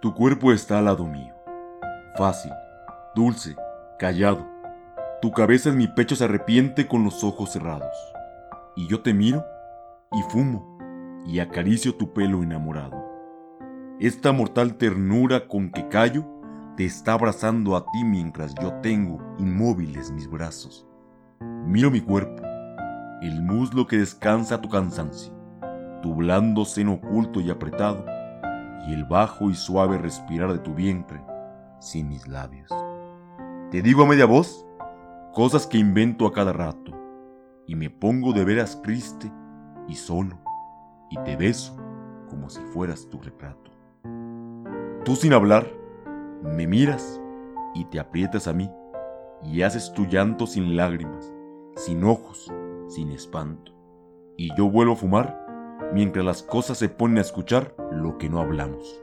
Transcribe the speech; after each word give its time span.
Tu 0.00 0.14
cuerpo 0.14 0.50
está 0.50 0.78
al 0.78 0.86
lado 0.86 1.06
mío, 1.06 1.34
fácil, 2.16 2.50
dulce, 3.14 3.54
callado. 3.98 4.48
Tu 5.20 5.30
cabeza 5.30 5.68
en 5.68 5.76
mi 5.76 5.88
pecho 5.88 6.16
se 6.16 6.24
arrepiente 6.24 6.88
con 6.88 7.04
los 7.04 7.22
ojos 7.22 7.52
cerrados. 7.52 7.94
Y 8.76 8.88
yo 8.88 9.02
te 9.02 9.12
miro 9.12 9.44
y 10.10 10.22
fumo 10.30 10.78
y 11.26 11.38
acaricio 11.40 11.96
tu 11.96 12.14
pelo 12.14 12.42
enamorado. 12.42 12.96
Esta 13.98 14.32
mortal 14.32 14.76
ternura 14.76 15.46
con 15.46 15.70
que 15.70 15.86
callo 15.88 16.24
te 16.78 16.86
está 16.86 17.12
abrazando 17.12 17.76
a 17.76 17.84
ti 17.84 18.02
mientras 18.02 18.54
yo 18.54 18.72
tengo 18.80 19.18
inmóviles 19.38 20.12
mis 20.12 20.30
brazos. 20.30 20.86
Miro 21.66 21.90
mi 21.90 22.00
cuerpo, 22.00 22.42
el 23.20 23.42
muslo 23.42 23.86
que 23.86 23.98
descansa 23.98 24.62
tu 24.62 24.70
cansancio, 24.70 25.34
tu 26.00 26.14
blando 26.14 26.64
seno 26.64 26.94
oculto 26.94 27.42
y 27.42 27.50
apretado, 27.50 28.06
y 28.86 28.94
el 28.94 29.04
bajo 29.04 29.50
y 29.50 29.54
suave 29.54 29.98
respirar 29.98 30.52
de 30.52 30.58
tu 30.58 30.74
vientre 30.74 31.20
sin 31.80 32.08
mis 32.08 32.28
labios. 32.28 32.70
Te 33.70 33.82
digo 33.82 34.02
a 34.02 34.06
media 34.06 34.26
voz 34.26 34.66
cosas 35.32 35.66
que 35.66 35.78
invento 35.78 36.26
a 36.26 36.32
cada 36.32 36.52
rato, 36.52 36.92
y 37.66 37.76
me 37.76 37.88
pongo 37.88 38.32
de 38.32 38.44
veras 38.44 38.82
triste 38.82 39.30
y 39.86 39.94
solo, 39.94 40.38
y 41.08 41.18
te 41.22 41.36
beso 41.36 41.76
como 42.28 42.50
si 42.50 42.60
fueras 42.72 43.08
tu 43.08 43.20
retrato. 43.20 43.70
Tú 45.04 45.16
sin 45.16 45.32
hablar, 45.32 45.66
me 46.42 46.66
miras 46.66 47.20
y 47.74 47.84
te 47.86 48.00
aprietas 48.00 48.48
a 48.48 48.52
mí, 48.52 48.70
y 49.42 49.62
haces 49.62 49.92
tu 49.92 50.04
llanto 50.06 50.46
sin 50.46 50.76
lágrimas, 50.76 51.32
sin 51.76 52.04
ojos, 52.04 52.52
sin 52.88 53.10
espanto. 53.10 53.72
Y 54.36 54.54
yo 54.56 54.70
vuelvo 54.70 54.94
a 54.94 54.96
fumar 54.96 55.39
mientras 55.92 56.24
las 56.24 56.42
cosas 56.42 56.78
se 56.78 56.88
ponen 56.88 57.18
a 57.18 57.22
escuchar 57.22 57.74
lo 57.92 58.18
que 58.18 58.28
no 58.28 58.40
hablamos. 58.40 59.00